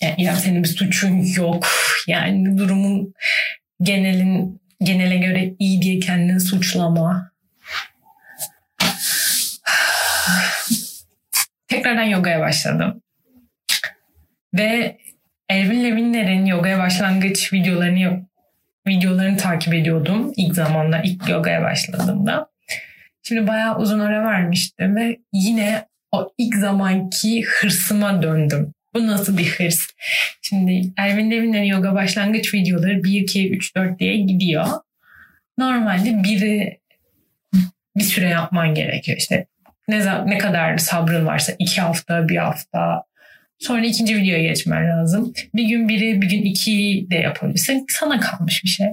Yani 0.00 0.14
İrem 0.18 0.36
senin 0.36 0.62
bir 0.62 0.68
suçun 0.68 1.22
yok. 1.36 1.66
Yani 2.06 2.58
durumun 2.58 3.14
genelin 3.82 4.60
genele 4.80 5.16
göre 5.16 5.54
iyi 5.58 5.82
diye 5.82 5.98
kendini 5.98 6.40
suçlama. 6.40 7.32
Tekrardan 11.68 12.02
yogaya 12.02 12.40
başladım. 12.40 13.02
Ve 14.54 14.98
Ervin 15.48 15.84
Levinler'in 15.84 16.46
yogaya 16.46 16.78
başlangıç 16.78 17.52
videolarını 17.52 18.26
videolarını 18.86 19.36
takip 19.36 19.74
ediyordum 19.74 20.32
ilk 20.36 20.54
zamanlar 20.54 21.04
ilk 21.04 21.28
yogaya 21.28 21.62
başladığımda. 21.62 22.50
Şimdi 23.22 23.46
bayağı 23.46 23.78
uzun 23.78 24.00
ara 24.00 24.24
vermiştim 24.24 24.96
ve 24.96 25.18
yine 25.32 25.89
o 26.12 26.32
ilk 26.38 26.54
zamanki 26.54 27.42
hırsıma 27.44 28.22
döndüm. 28.22 28.74
Bu 28.94 29.06
nasıl 29.06 29.38
bir 29.38 29.46
hırs? 29.46 29.86
Şimdi 30.42 30.92
Ervin 30.96 31.30
Levin'in 31.30 31.62
yoga 31.62 31.94
başlangıç 31.94 32.54
videoları 32.54 33.04
1, 33.04 33.20
2, 33.20 33.50
3, 33.50 33.76
4 33.76 33.98
diye 33.98 34.16
gidiyor. 34.16 34.66
Normalde 35.58 36.22
biri 36.24 36.80
bir 37.96 38.04
süre 38.04 38.28
yapman 38.28 38.74
gerekiyor. 38.74 39.18
İşte 39.18 39.46
ne, 39.88 40.26
ne 40.26 40.38
kadar 40.38 40.78
sabrın 40.78 41.26
varsa 41.26 41.52
iki 41.58 41.80
hafta, 41.80 42.28
bir 42.28 42.36
hafta. 42.36 43.04
Sonra 43.58 43.86
ikinci 43.86 44.16
videoya 44.16 44.42
geçmen 44.42 44.90
lazım. 44.90 45.32
Bir 45.54 45.64
gün 45.64 45.88
biri, 45.88 46.22
bir 46.22 46.30
gün 46.30 46.42
iki 46.42 47.06
de 47.10 47.16
yapabilirsin. 47.16 47.86
Sana 47.88 48.20
kalmış 48.20 48.64
bir 48.64 48.68
şey. 48.68 48.86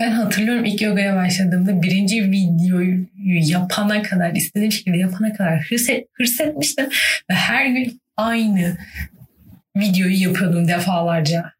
Ben 0.00 0.10
hatırlıyorum 0.10 0.64
ilk 0.64 0.82
yogaya 0.82 1.16
başladığımda 1.16 1.82
birinci 1.82 2.30
videoyu 2.30 3.06
yapana 3.24 4.02
kadar, 4.02 4.32
istediğim 4.32 4.72
şekilde 4.72 4.96
yapana 4.96 5.32
kadar 5.32 5.60
hırs, 5.70 5.88
hırs 6.12 6.40
etmiştim. 6.40 6.86
Ve 7.30 7.34
her 7.34 7.66
gün 7.66 8.00
aynı 8.16 8.76
videoyu 9.76 10.22
yapıyordum 10.22 10.68
defalarca. 10.68 11.52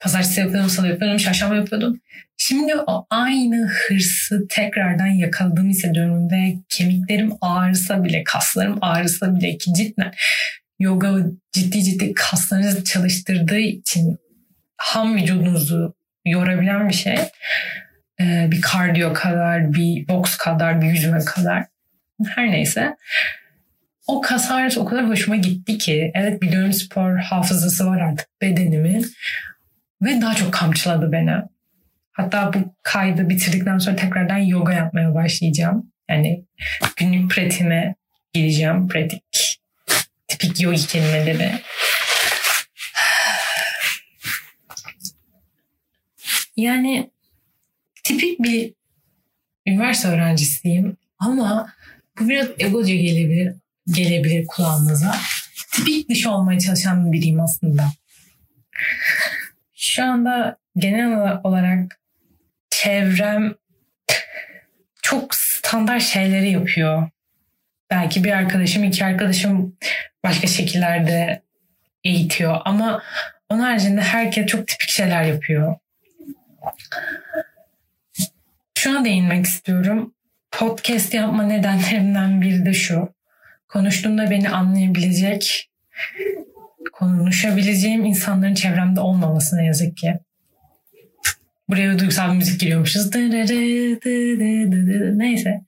Pazartesi 0.00 0.40
yapıyordum, 0.40 0.70
salı 0.70 0.88
yapıyordum, 0.88 1.18
çarşamba 1.18 1.56
yapıyordum. 1.56 2.00
Şimdi 2.36 2.74
o 2.76 3.06
aynı 3.10 3.66
hırsı 3.68 4.48
tekrardan 4.48 5.06
yakaladığımı 5.06 5.70
hissediyorum 5.70 6.30
ve 6.30 6.54
kemiklerim 6.68 7.32
ağrısa 7.40 8.04
bile, 8.04 8.24
kaslarım 8.24 8.78
ağrısa 8.80 9.36
bile 9.36 9.58
ki 9.58 9.74
cidden 9.74 10.12
yoga 10.78 11.16
ciddi 11.52 11.84
ciddi 11.84 12.14
kaslarınızı 12.14 12.84
çalıştırdığı 12.84 13.58
için 13.58 14.18
ham 14.76 15.16
vücudunuzu 15.16 15.97
yorabilen 16.28 16.88
bir 16.88 16.94
şey. 16.94 17.18
Ee, 18.20 18.48
bir 18.50 18.60
kardiyo 18.60 19.12
kadar, 19.12 19.72
bir 19.74 20.08
boks 20.08 20.36
kadar, 20.36 20.82
bir 20.82 20.86
yüzme 20.86 21.18
kadar. 21.18 21.64
Her 22.28 22.50
neyse. 22.50 22.96
O 24.06 24.20
kas 24.20 24.50
ağrısı 24.50 24.80
o 24.82 24.84
kadar 24.84 25.08
hoşuma 25.08 25.36
gitti 25.36 25.78
ki. 25.78 26.12
Evet 26.14 26.42
biliyorum 26.42 26.72
spor 26.72 27.16
hafızası 27.16 27.86
var 27.86 28.00
artık 28.00 28.28
bedenimin. 28.42 29.06
Ve 30.02 30.20
daha 30.20 30.34
çok 30.34 30.52
kamçıladı 30.52 31.12
beni. 31.12 31.34
Hatta 32.12 32.52
bu 32.52 32.74
kaydı 32.82 33.28
bitirdikten 33.28 33.78
sonra 33.78 33.96
tekrardan 33.96 34.38
yoga 34.38 34.72
yapmaya 34.72 35.14
başlayacağım. 35.14 35.92
Yani 36.10 36.44
günlük 36.96 37.30
pratiğime 37.30 37.94
gireceğim. 38.32 38.88
Pratik. 38.88 39.22
Tipik 40.28 40.60
yogi 40.60 40.86
kelimeleri. 40.86 41.50
Yani 46.58 47.10
tipik 48.04 48.42
bir 48.42 48.74
üniversite 49.66 50.08
öğrencisiyim 50.08 50.96
ama 51.18 51.72
bu 52.20 52.28
biraz 52.28 52.48
egoca 52.58 52.94
gelebilir, 52.94 53.54
gelebilir 53.86 54.46
kulağınıza. 54.46 55.16
Tipik 55.72 56.10
dışı 56.10 56.30
olmaya 56.30 56.60
çalışan 56.60 57.12
biriyim 57.12 57.40
aslında. 57.40 57.84
Şu 59.74 60.04
anda 60.04 60.56
genel 60.76 61.40
olarak 61.44 62.00
çevrem 62.70 63.54
çok 65.02 65.34
standart 65.34 66.02
şeyleri 66.02 66.50
yapıyor. 66.50 67.10
Belki 67.90 68.24
bir 68.24 68.32
arkadaşım, 68.32 68.84
iki 68.84 69.04
arkadaşım 69.04 69.76
başka 70.24 70.46
şekillerde 70.46 71.42
eğitiyor 72.04 72.60
ama 72.64 73.02
onun 73.48 73.60
haricinde 73.60 74.00
herkes 74.00 74.46
çok 74.46 74.68
tipik 74.68 74.88
şeyler 74.88 75.22
yapıyor. 75.22 75.76
Şuna 78.78 79.04
değinmek 79.04 79.46
istiyorum. 79.46 80.14
Podcast 80.50 81.14
yapma 81.14 81.42
nedenlerimden 81.42 82.42
biri 82.42 82.66
de 82.66 82.72
şu. 82.72 83.14
Konuştuğumda 83.68 84.30
beni 84.30 84.50
anlayabilecek, 84.50 85.70
konuşabileceğim 86.92 88.04
insanların 88.04 88.54
çevremde 88.54 89.00
olmaması 89.00 89.56
ne 89.56 89.66
yazık 89.66 89.96
ki. 89.96 90.18
Buraya 91.68 91.98
duygusal 91.98 92.32
bir 92.32 92.36
müzik 92.36 92.60
giriyormuşuz. 92.60 93.14
Neyse. 95.16 95.60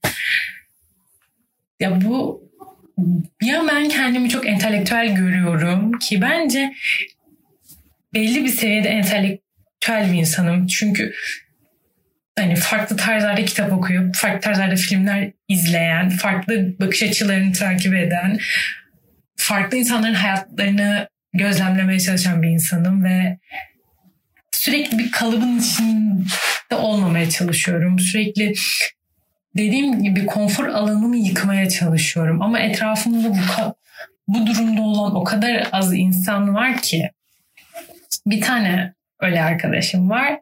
Ya 1.80 2.00
bu 2.00 2.42
ya 3.42 3.62
ben 3.68 3.88
kendimi 3.88 4.28
çok 4.28 4.46
entelektüel 4.46 5.14
görüyorum 5.14 5.98
ki 5.98 6.22
bence 6.22 6.72
belli 8.14 8.44
bir 8.44 8.48
seviyede 8.48 8.88
entelektüel 8.88 9.49
bir 9.88 10.18
insanım. 10.18 10.66
Çünkü 10.66 11.12
hani 12.38 12.56
farklı 12.56 12.96
tarzlarda 12.96 13.44
kitap 13.44 13.72
okuyup, 13.72 14.16
farklı 14.16 14.40
tarzlarda 14.40 14.76
filmler 14.76 15.32
izleyen, 15.48 16.08
farklı 16.10 16.78
bakış 16.80 17.02
açılarını 17.02 17.52
takip 17.52 17.94
eden, 17.94 18.38
farklı 19.36 19.78
insanların 19.78 20.14
hayatlarını 20.14 21.08
gözlemlemeye 21.32 22.00
çalışan 22.00 22.42
bir 22.42 22.48
insanım 22.48 23.04
ve 23.04 23.38
sürekli 24.52 24.98
bir 24.98 25.10
kalıbın 25.10 25.58
içinde 25.58 26.74
olmamaya 26.74 27.30
çalışıyorum. 27.30 27.98
Sürekli 27.98 28.54
dediğim 29.56 30.02
gibi 30.02 30.26
konfor 30.26 30.66
alanımı 30.66 31.16
yıkmaya 31.16 31.68
çalışıyorum. 31.68 32.42
Ama 32.42 32.60
etrafımda 32.60 33.30
bu 33.30 33.36
bu 34.28 34.46
durumda 34.46 34.82
olan 34.82 35.14
o 35.14 35.24
kadar 35.24 35.68
az 35.72 35.94
insan 35.94 36.54
var 36.54 36.82
ki 36.82 37.10
bir 38.26 38.40
tane 38.40 38.94
öyle 39.20 39.42
arkadaşım 39.42 40.10
var. 40.10 40.40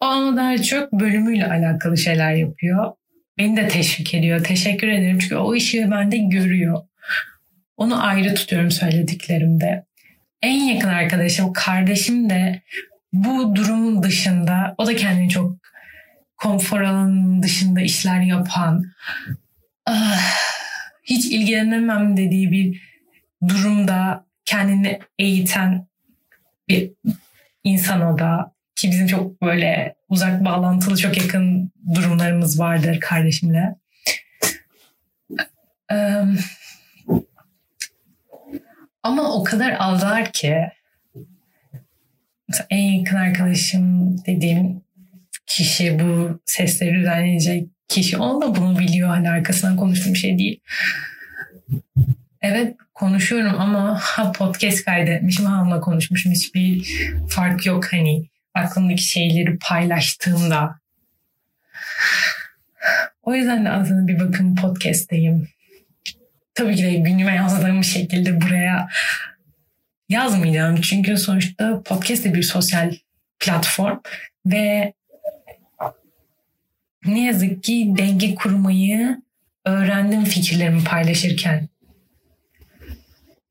O 0.00 0.06
ama 0.06 0.36
daha 0.36 0.58
çok 0.58 0.92
bölümüyle 0.92 1.46
alakalı 1.46 1.98
şeyler 1.98 2.34
yapıyor. 2.34 2.92
Beni 3.38 3.56
de 3.56 3.68
teşvik 3.68 4.14
ediyor. 4.14 4.44
Teşekkür 4.44 4.88
ederim 4.88 5.18
çünkü 5.18 5.36
o 5.36 5.54
işi 5.54 5.90
bende 5.90 6.16
görüyor. 6.16 6.82
Onu 7.76 8.06
ayrı 8.06 8.34
tutuyorum 8.34 8.70
söylediklerimde. 8.70 9.84
En 10.42 10.60
yakın 10.60 10.88
arkadaşım, 10.88 11.52
kardeşim 11.52 12.30
de 12.30 12.62
bu 13.12 13.56
durumun 13.56 14.02
dışında 14.02 14.74
o 14.78 14.86
da 14.86 14.96
kendini 14.96 15.28
çok 15.28 15.56
konfor 16.36 16.80
alanının 16.80 17.42
dışında 17.42 17.80
işler 17.80 18.20
yapan 18.20 18.84
ah, 19.86 20.36
hiç 21.02 21.26
ilgilenemem 21.26 22.16
dediği 22.16 22.52
bir 22.52 22.82
durumda 23.48 24.26
kendini 24.44 24.98
eğiten 25.18 25.86
bir 26.68 26.90
insan 27.64 28.02
o 28.02 28.18
da 28.18 28.54
ki 28.76 28.90
bizim 28.90 29.06
çok 29.06 29.42
böyle 29.42 29.94
uzak 30.08 30.44
bağlantılı 30.44 30.96
çok 30.96 31.16
yakın 31.16 31.72
durumlarımız 31.94 32.60
vardır 32.60 33.00
kardeşimle. 33.00 33.74
ama 39.02 39.34
o 39.34 39.44
az 39.78 40.04
azar 40.04 40.32
ki 40.32 40.56
en 42.70 42.78
yakın 42.78 43.16
arkadaşım 43.16 44.16
dediğim 44.26 44.82
kişi 45.46 45.98
bu 45.98 46.40
sesleri 46.44 46.94
düzenleyecek 46.94 47.68
kişi 47.88 48.18
o 48.18 48.42
da 48.42 48.56
bunu 48.56 48.78
biliyor 48.78 49.08
hani 49.08 49.30
arkasından 49.30 49.76
konuştuğum 49.76 50.16
şey 50.16 50.38
değil. 50.38 50.60
Evet 52.46 52.76
konuşuyorum 52.94 53.60
ama 53.60 53.98
ha 54.02 54.32
podcast 54.38 54.84
kaydetmişim 54.84 55.46
ha 55.46 55.80
konuşmuşum 55.80 56.32
hiçbir 56.32 56.94
fark 57.28 57.66
yok 57.66 57.92
hani 57.92 58.28
aklımdaki 58.54 59.02
şeyleri 59.02 59.58
paylaştığımda. 59.58 60.80
O 63.22 63.34
yüzden 63.34 63.64
de 63.64 63.70
aslında 63.70 64.08
bir 64.08 64.20
bakın 64.20 64.56
podcast'teyim. 64.56 65.48
Tabii 66.54 66.76
ki 66.76 66.82
de 66.82 66.94
günüme 66.94 67.34
yazdığım 67.34 67.84
şekilde 67.84 68.40
buraya 68.40 68.88
yazmayacağım. 70.08 70.80
Çünkü 70.80 71.16
sonuçta 71.16 71.82
podcast 71.82 72.24
de 72.24 72.34
bir 72.34 72.42
sosyal 72.42 72.94
platform 73.38 73.98
ve 74.46 74.92
ne 77.06 77.24
yazık 77.24 77.62
ki 77.62 77.94
denge 77.98 78.34
kurmayı 78.34 79.22
öğrendim 79.64 80.24
fikirlerimi 80.24 80.84
paylaşırken. 80.84 81.68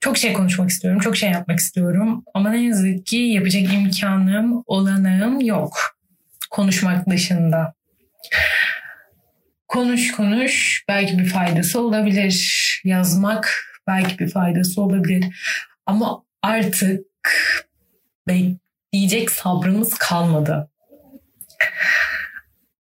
Çok 0.04 0.18
şey 0.18 0.34
konuşmak 0.34 0.70
istiyorum, 0.70 1.00
çok 1.00 1.18
şey 1.18 1.32
yapmak 1.32 1.60
istiyorum 1.60 2.24
ama 2.34 2.50
ne 2.50 2.64
yazık 2.64 3.06
ki 3.06 3.16
yapacak 3.16 3.74
imkanım, 3.74 4.64
olanağım 4.66 5.40
yok 5.42 5.98
konuşmak 6.52 7.10
dışında. 7.10 7.74
Konuş 9.68 10.12
konuş 10.12 10.84
belki 10.88 11.20
bir 11.20 11.26
faydası 11.26 11.82
olabilir. 11.82 12.82
Yazmak 12.84 13.54
belki 13.88 14.20
bir 14.20 14.30
faydası 14.30 14.82
olabilir. 14.82 15.26
Ama 15.86 16.24
artık 16.42 17.06
bekleyecek 18.28 19.32
sabrımız 19.32 19.94
kalmadı. 19.94 20.70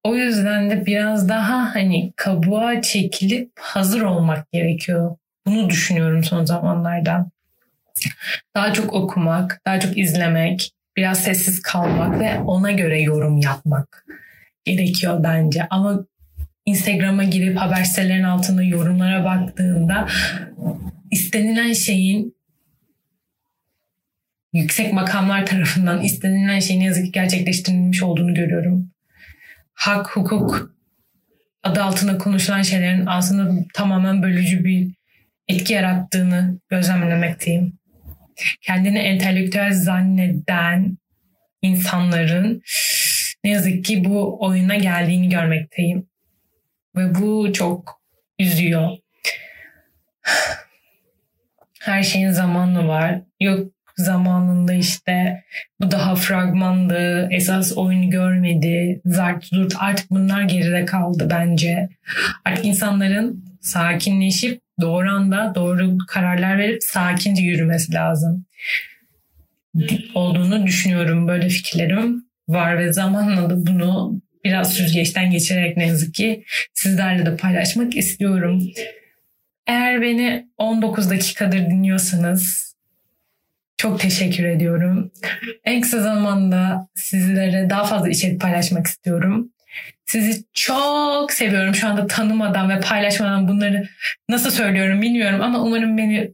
O 0.03 0.15
yüzden 0.15 0.69
de 0.69 0.85
biraz 0.85 1.29
daha 1.29 1.75
hani 1.75 2.13
kabuğa 2.15 2.81
çekilip 2.81 3.51
hazır 3.59 4.01
olmak 4.01 4.51
gerekiyor. 4.51 5.17
Bunu 5.45 5.69
düşünüyorum 5.69 6.23
son 6.23 6.45
zamanlarda. 6.45 7.31
Daha 8.55 8.73
çok 8.73 8.93
okumak, 8.93 9.61
daha 9.65 9.79
çok 9.79 9.97
izlemek, 9.97 10.71
biraz 10.97 11.23
sessiz 11.23 11.61
kalmak 11.61 12.19
ve 12.19 12.39
ona 12.39 12.71
göre 12.71 13.01
yorum 13.01 13.37
yapmak 13.37 14.05
gerekiyor 14.65 15.23
bence. 15.23 15.67
Ama 15.69 16.05
Instagram'a 16.65 17.23
girip 17.23 17.57
haber 17.57 17.83
sitelerinin 17.83 18.23
altında 18.23 18.63
yorumlara 18.63 19.25
baktığında 19.25 20.07
istenilen 21.11 21.73
şeyin 21.73 22.35
yüksek 24.53 24.93
makamlar 24.93 25.45
tarafından 25.45 26.01
istenilen 26.01 26.59
şeyin 26.59 26.81
yazık 26.81 27.05
ki 27.05 27.11
gerçekleştirilmiş 27.11 28.03
olduğunu 28.03 28.33
görüyorum. 28.33 28.91
Hak, 29.73 30.17
hukuk 30.17 30.75
adı 31.63 31.83
altında 31.83 32.17
konuşulan 32.17 32.61
şeylerin 32.61 33.05
aslında 33.05 33.65
tamamen 33.73 34.23
bölücü 34.23 34.63
bir 34.65 34.93
etki 35.47 35.73
yarattığını 35.73 36.59
gözlemlemekteyim. 36.69 37.73
Kendini 38.61 38.99
entelektüel 38.99 39.73
zanneden 39.73 40.97
insanların 41.61 42.61
ne 43.43 43.49
yazık 43.51 43.85
ki 43.85 44.05
bu 44.05 44.45
oyuna 44.45 44.75
geldiğini 44.75 45.29
görmekteyim. 45.29 46.07
Ve 46.95 47.15
bu 47.15 47.53
çok 47.53 48.01
üzüyor. 48.39 48.97
Her 51.79 52.03
şeyin 52.03 52.31
zamanı 52.31 52.87
var. 52.87 53.21
Yok 53.39 53.71
zamanında 53.97 54.73
işte 54.73 55.43
bu 55.79 55.91
daha 55.91 56.15
fragmandı, 56.15 57.27
esas 57.31 57.77
oyunu 57.77 58.09
görmedi, 58.09 59.01
zart 59.05 59.45
zurt 59.45 59.73
artık 59.79 60.11
bunlar 60.11 60.41
geride 60.41 60.85
kaldı 60.85 61.27
bence. 61.31 61.89
Artık 62.45 62.65
insanların 62.65 63.45
sakinleşip 63.61 64.61
doğru 64.81 65.09
anda 65.09 65.55
doğru 65.55 65.97
kararlar 66.07 66.57
verip 66.57 66.83
sakince 66.83 67.41
yürümesi 67.41 67.93
lazım 67.93 68.45
olduğunu 70.15 70.65
düşünüyorum. 70.65 71.27
Böyle 71.27 71.49
fikirlerim 71.49 72.25
var 72.47 72.79
ve 72.79 72.93
zamanla 72.93 73.49
da 73.49 73.67
bunu 73.67 74.21
biraz 74.45 74.73
süzgeçten 74.73 75.31
geçirerek 75.31 75.77
ne 75.77 75.87
yazık 75.87 76.13
ki 76.13 76.43
sizlerle 76.73 77.25
de 77.25 77.35
paylaşmak 77.35 77.97
istiyorum. 77.97 78.63
Eğer 79.67 80.01
beni 80.01 80.47
19 80.57 81.09
dakikadır 81.09 81.59
dinliyorsanız 81.59 82.75
çok 83.77 83.99
teşekkür 83.99 84.43
ediyorum. 84.43 85.11
En 85.63 85.81
kısa 85.81 86.01
zamanda 86.01 86.87
sizlere 86.95 87.69
daha 87.69 87.83
fazla 87.83 88.09
içerik 88.09 88.41
paylaşmak 88.41 88.87
istiyorum. 88.87 89.51
Sizi 90.11 90.43
çok 90.53 91.33
seviyorum. 91.33 91.75
Şu 91.75 91.87
anda 91.87 92.07
tanımadan 92.07 92.69
ve 92.69 92.79
paylaşmadan 92.79 93.47
bunları 93.47 93.89
nasıl 94.29 94.51
söylüyorum 94.51 95.01
bilmiyorum 95.01 95.41
ama 95.41 95.61
umarım 95.61 95.97
beni 95.97 96.33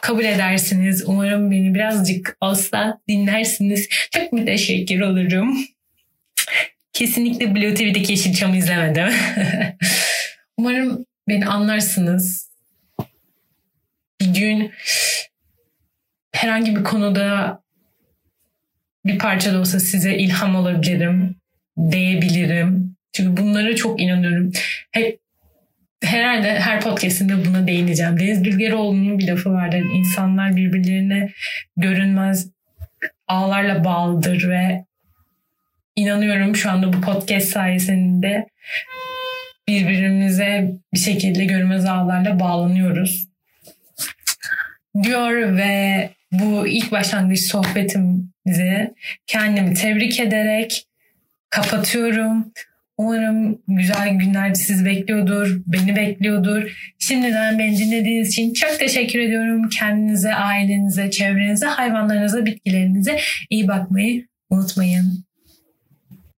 kabul 0.00 0.24
edersiniz. 0.24 1.04
Umarım 1.06 1.50
beni 1.50 1.74
birazcık 1.74 2.36
olsa 2.40 3.00
dinlersiniz. 3.08 3.88
Çok 4.10 4.32
müteşekkir 4.32 5.00
olurum. 5.00 5.58
Kesinlikle 6.92 7.54
Blue 7.54 7.74
TV'deki 7.74 8.12
Yeşilçam'ı 8.12 8.56
izlemedim. 8.56 9.08
umarım 10.56 11.06
beni 11.28 11.46
anlarsınız. 11.46 12.50
Bir 14.20 14.34
gün 14.34 14.72
herhangi 16.32 16.76
bir 16.76 16.84
konuda 16.84 17.60
bir 19.06 19.18
parça 19.18 19.54
da 19.54 19.60
olsa 19.60 19.80
size 19.80 20.14
ilham 20.14 20.56
olabilirim 20.56 21.36
diyebilirim. 21.90 22.96
Çünkü 23.12 23.42
bunlara 23.42 23.76
çok 23.76 24.00
inanıyorum. 24.00 24.52
Hep 24.92 25.18
herhalde 26.02 26.60
her 26.60 26.80
podcastinde 26.80 27.44
buna 27.44 27.66
değineceğim. 27.66 28.20
Deniz 28.20 28.44
Bilgeroğlu'nun 28.44 29.18
bir 29.18 29.28
lafı 29.28 29.52
vardır. 29.52 29.84
İnsanlar 29.94 30.56
birbirlerine 30.56 31.30
görünmez 31.76 32.50
ağlarla 33.28 33.84
bağlıdır 33.84 34.48
ve 34.48 34.84
inanıyorum 35.96 36.56
şu 36.56 36.70
anda 36.70 36.92
bu 36.92 37.00
podcast 37.00 37.48
sayesinde 37.48 38.46
birbirimize 39.68 40.72
bir 40.94 40.98
şekilde 40.98 41.44
görünmez 41.44 41.84
ağlarla 41.84 42.40
bağlanıyoruz. 42.40 43.28
Diyor 45.02 45.56
ve 45.56 46.10
bu 46.32 46.66
ilk 46.66 46.92
başlangıç 46.92 47.40
sohbetimizi 47.40 48.94
kendimi 49.26 49.74
tebrik 49.74 50.20
ederek 50.20 50.86
kapatıyorum. 51.50 52.52
Umarım 52.98 53.58
güzel 53.68 54.08
günler 54.08 54.54
sizi 54.54 54.84
bekliyordur, 54.84 55.60
beni 55.66 55.96
bekliyordur. 55.96 56.92
Şimdiden 56.98 57.58
beni 57.58 57.78
dinlediğiniz 57.78 58.28
için 58.28 58.52
çok 58.52 58.78
teşekkür 58.78 59.18
ediyorum. 59.18 59.68
Kendinize, 59.68 60.34
ailenize, 60.34 61.10
çevrenize, 61.10 61.66
hayvanlarınıza, 61.66 62.46
bitkilerinize 62.46 63.18
iyi 63.50 63.68
bakmayı 63.68 64.26
unutmayın. 64.50 65.25